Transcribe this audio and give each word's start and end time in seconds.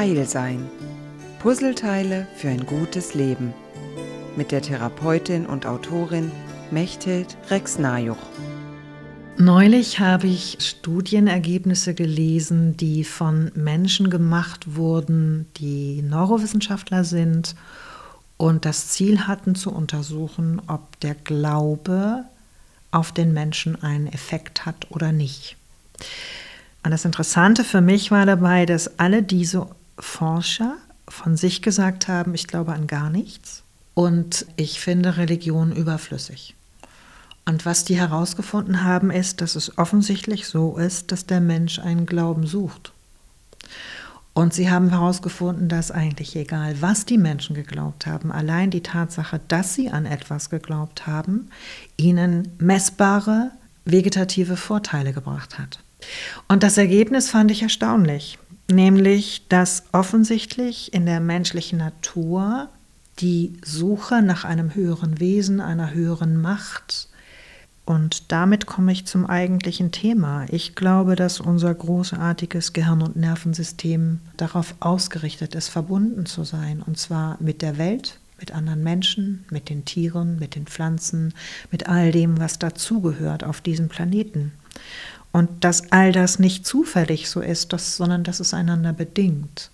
Heil 0.00 0.24
sein. 0.24 0.66
Puzzleteile 1.40 2.26
für 2.34 2.48
ein 2.48 2.64
gutes 2.64 3.12
Leben. 3.12 3.52
Mit 4.34 4.50
der 4.50 4.62
Therapeutin 4.62 5.44
und 5.44 5.66
Autorin 5.66 6.32
Mechthild 6.70 7.36
Rex-Najuch. 7.50 8.16
Neulich 9.36 10.00
habe 10.00 10.26
ich 10.26 10.56
Studienergebnisse 10.58 11.92
gelesen, 11.92 12.78
die 12.78 13.04
von 13.04 13.52
Menschen 13.54 14.08
gemacht 14.08 14.74
wurden, 14.74 15.44
die 15.58 16.00
Neurowissenschaftler 16.00 17.04
sind 17.04 17.54
und 18.38 18.64
das 18.64 18.88
Ziel 18.88 19.26
hatten 19.26 19.54
zu 19.54 19.70
untersuchen, 19.70 20.62
ob 20.66 20.98
der 21.00 21.14
Glaube 21.14 22.24
auf 22.90 23.12
den 23.12 23.34
Menschen 23.34 23.82
einen 23.82 24.06
Effekt 24.06 24.64
hat 24.64 24.86
oder 24.88 25.12
nicht. 25.12 25.58
Und 26.82 26.92
das 26.92 27.04
Interessante 27.04 27.64
für 27.64 27.82
mich 27.82 28.10
war 28.10 28.24
dabei, 28.24 28.64
dass 28.64 28.98
alle 28.98 29.22
diese 29.22 29.66
Forscher 30.00 30.76
von 31.08 31.36
sich 31.36 31.62
gesagt 31.62 32.08
haben, 32.08 32.34
ich 32.34 32.46
glaube 32.46 32.72
an 32.72 32.86
gar 32.86 33.10
nichts 33.10 33.62
und 33.94 34.46
ich 34.56 34.80
finde 34.80 35.16
Religion 35.16 35.72
überflüssig. 35.72 36.54
Und 37.44 37.66
was 37.66 37.84
die 37.84 37.96
herausgefunden 37.96 38.84
haben, 38.84 39.10
ist, 39.10 39.40
dass 39.40 39.56
es 39.56 39.76
offensichtlich 39.78 40.46
so 40.46 40.76
ist, 40.76 41.10
dass 41.10 41.26
der 41.26 41.40
Mensch 41.40 41.78
einen 41.78 42.06
Glauben 42.06 42.46
sucht. 42.46 42.92
Und 44.32 44.54
sie 44.54 44.70
haben 44.70 44.90
herausgefunden, 44.90 45.68
dass 45.68 45.90
eigentlich 45.90 46.36
egal, 46.36 46.80
was 46.80 47.04
die 47.04 47.18
Menschen 47.18 47.54
geglaubt 47.54 48.06
haben, 48.06 48.30
allein 48.30 48.70
die 48.70 48.82
Tatsache, 48.82 49.40
dass 49.48 49.74
sie 49.74 49.90
an 49.90 50.06
etwas 50.06 50.50
geglaubt 50.50 51.06
haben, 51.06 51.50
ihnen 51.96 52.48
messbare 52.58 53.50
vegetative 53.84 54.56
Vorteile 54.56 55.12
gebracht 55.12 55.58
hat. 55.58 55.80
Und 56.48 56.62
das 56.62 56.78
Ergebnis 56.78 57.28
fand 57.28 57.50
ich 57.50 57.62
erstaunlich, 57.62 58.38
nämlich 58.70 59.46
dass 59.48 59.84
offensichtlich 59.92 60.92
in 60.92 61.06
der 61.06 61.20
menschlichen 61.20 61.78
Natur 61.78 62.68
die 63.18 63.52
Suche 63.64 64.22
nach 64.22 64.44
einem 64.44 64.74
höheren 64.74 65.20
Wesen, 65.20 65.60
einer 65.60 65.92
höheren 65.92 66.40
Macht, 66.40 67.10
und 67.90 68.30
damit 68.30 68.66
komme 68.66 68.92
ich 68.92 69.06
zum 69.06 69.26
eigentlichen 69.26 69.90
Thema. 69.90 70.46
Ich 70.48 70.76
glaube, 70.76 71.16
dass 71.16 71.40
unser 71.40 71.74
großartiges 71.74 72.72
Gehirn- 72.72 73.02
und 73.02 73.16
Nervensystem 73.16 74.20
darauf 74.36 74.76
ausgerichtet 74.78 75.56
ist, 75.56 75.70
verbunden 75.70 76.24
zu 76.24 76.44
sein, 76.44 76.84
und 76.86 76.98
zwar 76.98 77.36
mit 77.40 77.62
der 77.62 77.78
Welt, 77.78 78.20
mit 78.38 78.52
anderen 78.52 78.84
Menschen, 78.84 79.44
mit 79.50 79.68
den 79.68 79.84
Tieren, 79.84 80.38
mit 80.38 80.54
den 80.54 80.66
Pflanzen, 80.66 81.34
mit 81.72 81.88
all 81.88 82.12
dem, 82.12 82.38
was 82.38 82.60
dazugehört 82.60 83.42
auf 83.42 83.60
diesem 83.60 83.88
Planeten. 83.88 84.52
Und 85.32 85.64
dass 85.64 85.92
all 85.92 86.12
das 86.12 86.38
nicht 86.38 86.66
zufällig 86.66 87.30
so 87.30 87.40
ist, 87.40 87.72
dass, 87.72 87.96
sondern 87.96 88.24
dass 88.24 88.40
es 88.40 88.52
einander 88.52 88.92
bedingt. 88.92 89.70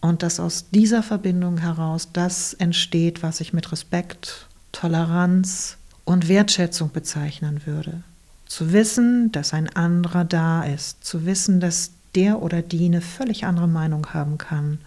Und 0.00 0.22
dass 0.22 0.40
aus 0.40 0.70
dieser 0.70 1.02
Verbindung 1.02 1.58
heraus 1.58 2.08
das 2.12 2.54
entsteht, 2.54 3.22
was 3.22 3.40
ich 3.40 3.52
mit 3.52 3.70
Respekt, 3.72 4.46
Toleranz 4.72 5.76
und 6.04 6.28
Wertschätzung 6.28 6.90
bezeichnen 6.92 7.62
würde. 7.64 8.02
Zu 8.46 8.72
wissen, 8.72 9.30
dass 9.32 9.52
ein 9.52 9.68
anderer 9.68 10.24
da 10.24 10.62
ist, 10.62 11.04
zu 11.04 11.26
wissen, 11.26 11.60
dass 11.60 11.90
der 12.14 12.40
oder 12.40 12.62
die 12.62 12.86
eine 12.86 13.00
völlig 13.00 13.44
andere 13.44 13.68
Meinung 13.68 14.14
haben 14.14 14.38
kann 14.38 14.78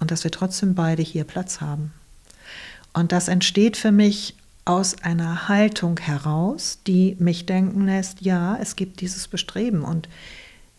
und 0.00 0.10
dass 0.10 0.24
wir 0.24 0.30
trotzdem 0.30 0.74
beide 0.74 1.02
hier 1.02 1.24
Platz 1.24 1.60
haben. 1.60 1.92
Und 2.92 3.12
das 3.12 3.28
entsteht 3.28 3.76
für 3.76 3.92
mich 3.92 4.34
aus 4.68 5.02
einer 5.02 5.48
Haltung 5.48 5.98
heraus, 5.98 6.78
die 6.86 7.16
mich 7.18 7.46
denken 7.46 7.86
lässt, 7.86 8.20
ja, 8.20 8.58
es 8.60 8.76
gibt 8.76 9.00
dieses 9.00 9.26
Bestreben 9.26 9.82
und 9.82 10.08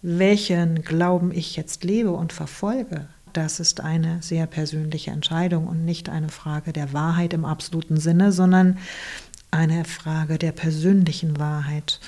welchen 0.00 0.82
Glauben 0.82 1.32
ich 1.32 1.56
jetzt 1.56 1.84
lebe 1.84 2.12
und 2.12 2.32
verfolge, 2.32 3.08
das 3.34 3.60
ist 3.60 3.80
eine 3.80 4.22
sehr 4.22 4.46
persönliche 4.46 5.10
Entscheidung 5.10 5.66
und 5.66 5.84
nicht 5.84 6.08
eine 6.08 6.30
Frage 6.30 6.72
der 6.72 6.92
Wahrheit 6.92 7.34
im 7.34 7.44
absoluten 7.44 7.98
Sinne, 7.98 8.32
sondern 8.32 8.78
eine 9.50 9.84
Frage 9.84 10.38
der 10.38 10.52
persönlichen 10.52 11.38
Wahrheit. 11.38 12.00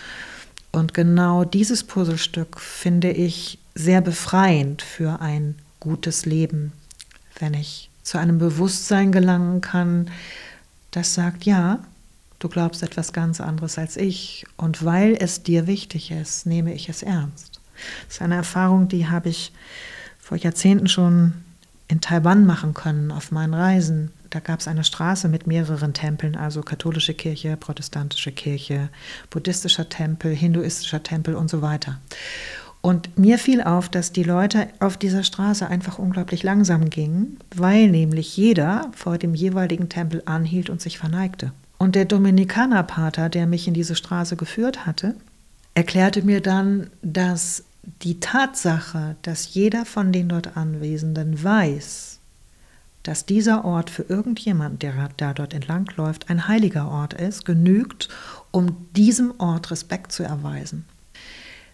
Und 0.72 0.94
genau 0.94 1.44
dieses 1.44 1.84
Puzzlestück 1.84 2.58
finde 2.58 3.10
ich 3.10 3.58
sehr 3.74 4.00
befreiend 4.00 4.82
für 4.82 5.20
ein 5.20 5.56
gutes 5.80 6.26
Leben, 6.26 6.72
wenn 7.38 7.54
ich 7.54 7.90
zu 8.02 8.18
einem 8.18 8.38
Bewusstsein 8.38 9.12
gelangen 9.12 9.60
kann, 9.60 10.10
das 10.96 11.12
sagt, 11.12 11.44
ja, 11.44 11.80
du 12.38 12.48
glaubst 12.48 12.82
etwas 12.82 13.12
ganz 13.12 13.42
anderes 13.42 13.76
als 13.76 13.98
ich 13.98 14.46
und 14.56 14.82
weil 14.82 15.14
es 15.20 15.42
dir 15.42 15.66
wichtig 15.66 16.10
ist, 16.10 16.46
nehme 16.46 16.72
ich 16.72 16.88
es 16.88 17.02
ernst. 17.02 17.60
Das 18.06 18.16
ist 18.16 18.22
eine 18.22 18.36
Erfahrung, 18.36 18.88
die 18.88 19.06
habe 19.06 19.28
ich 19.28 19.52
vor 20.18 20.38
Jahrzehnten 20.38 20.88
schon 20.88 21.34
in 21.86 22.00
Taiwan 22.00 22.46
machen 22.46 22.72
können 22.72 23.12
auf 23.12 23.30
meinen 23.30 23.52
Reisen. 23.52 24.10
Da 24.30 24.40
gab 24.40 24.60
es 24.60 24.68
eine 24.68 24.84
Straße 24.84 25.28
mit 25.28 25.46
mehreren 25.46 25.92
Tempeln, 25.92 26.34
also 26.34 26.62
katholische 26.62 27.12
Kirche, 27.12 27.58
protestantische 27.58 28.32
Kirche, 28.32 28.88
buddhistischer 29.28 29.90
Tempel, 29.90 30.34
hinduistischer 30.34 31.02
Tempel 31.02 31.34
und 31.34 31.50
so 31.50 31.60
weiter. 31.60 32.00
Und 32.86 33.18
mir 33.18 33.40
fiel 33.40 33.62
auf, 33.62 33.88
dass 33.88 34.12
die 34.12 34.22
Leute 34.22 34.68
auf 34.78 34.96
dieser 34.96 35.24
Straße 35.24 35.66
einfach 35.66 35.98
unglaublich 35.98 36.44
langsam 36.44 36.88
gingen, 36.88 37.36
weil 37.52 37.90
nämlich 37.90 38.36
jeder 38.36 38.92
vor 38.94 39.18
dem 39.18 39.34
jeweiligen 39.34 39.88
Tempel 39.88 40.22
anhielt 40.24 40.70
und 40.70 40.80
sich 40.80 40.96
verneigte. 40.96 41.50
Und 41.78 41.96
der 41.96 42.04
Dominikanerpater, 42.04 43.28
der 43.28 43.48
mich 43.48 43.66
in 43.66 43.74
diese 43.74 43.96
Straße 43.96 44.36
geführt 44.36 44.86
hatte, 44.86 45.16
erklärte 45.74 46.22
mir 46.22 46.40
dann, 46.40 46.86
dass 47.02 47.64
die 48.02 48.20
Tatsache, 48.20 49.16
dass 49.22 49.52
jeder 49.52 49.84
von 49.84 50.12
den 50.12 50.28
dort 50.28 50.56
Anwesenden 50.56 51.42
weiß, 51.42 52.20
dass 53.02 53.26
dieser 53.26 53.64
Ort 53.64 53.90
für 53.90 54.04
irgendjemand, 54.04 54.82
der 54.82 55.08
da 55.16 55.34
dort 55.34 55.54
entlangläuft, 55.54 56.30
ein 56.30 56.46
heiliger 56.46 56.88
Ort 56.88 57.14
ist, 57.14 57.44
genügt, 57.44 58.08
um 58.52 58.76
diesem 58.94 59.34
Ort 59.38 59.72
Respekt 59.72 60.12
zu 60.12 60.22
erweisen. 60.22 60.84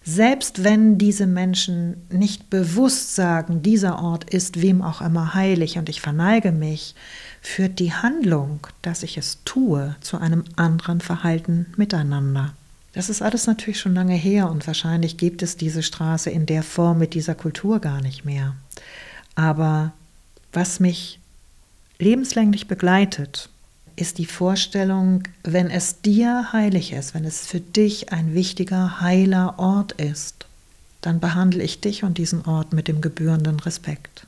Selbst 0.05 0.65
wenn 0.65 0.99
diese 0.99 1.27
Menschen 1.27 2.09
nicht 2.11 2.51
bewusst 2.51 3.15
sagen, 3.15 3.63
dieser 3.63 4.03
Ort 4.03 4.29
ist 4.31 4.61
wem 4.61 4.83
auch 4.83 5.01
immer 5.01 5.35
heilig 5.35 5.79
und 5.79 5.89
ich 5.89 6.01
verneige 6.01 6.51
mich, 6.51 6.97
führt 7.41 7.79
die 7.79 7.93
Handlung, 7.93 8.67
dass 8.83 9.05
ich 9.05 9.17
es 9.17 9.39
tue, 9.45 9.95
zu 10.01 10.19
einem 10.19 10.45
anderen 10.57 11.01
Verhalten 11.01 11.67
miteinander. 11.77 12.53
Das 12.95 13.09
ist 13.09 13.23
alles 13.23 13.47
natürlich 13.47 13.81
schon 13.81 13.95
lange 13.95 14.15
her 14.15 14.51
und 14.51 14.67
wahrscheinlich 14.67 15.17
gibt 15.17 15.43
es 15.43 15.57
diese 15.57 15.83
Straße 15.83 16.31
in 16.31 16.47
der 16.47 16.63
Form 16.63 16.99
mit 16.99 17.15
dieser 17.15 17.35
Kultur 17.35 17.81
gar 17.81 18.03
nicht 18.03 18.25
mehr. 18.25 18.55
Aber 19.35 19.93
was 20.53 20.81
mich 20.81 21.21
lebenslänglich 21.99 22.67
begleitet, 22.67 23.49
ist 23.97 24.19
die 24.19 24.27
Vorstellung, 24.27 25.23
wenn 25.43 25.71
es 25.71 26.01
dir 26.01 26.53
heilig 26.53 26.93
ist, 26.93 27.15
wenn 27.15 27.25
es 27.25 27.47
für 27.47 27.61
dich 27.61 28.13
ein 28.13 28.35
wichtiger, 28.35 29.01
heiler 29.01 29.59
Ort 29.59 29.93
ist, 29.93 30.47
dann 31.01 31.21
behandle 31.21 31.63
ich 31.63 31.81
dich 31.81 32.05
und 32.05 32.19
diesen 32.19 32.45
Ort 32.45 32.73
mit 32.73 32.89
dem 32.89 33.01
gebührenden 33.01 33.61
Respekt. 33.61 34.27